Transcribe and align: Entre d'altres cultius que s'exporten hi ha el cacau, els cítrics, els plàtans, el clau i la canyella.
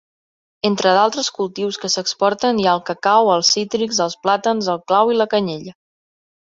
Entre 0.69 0.93
d'altres 0.99 1.29
cultius 1.35 1.77
que 1.83 1.91
s'exporten 1.97 2.63
hi 2.63 2.65
ha 2.67 2.73
el 2.79 2.83
cacau, 2.91 3.31
els 3.37 3.55
cítrics, 3.59 4.05
els 4.09 4.21
plàtans, 4.27 4.75
el 4.77 4.85
clau 4.93 5.17
i 5.17 5.21
la 5.25 5.33
canyella. 5.37 5.81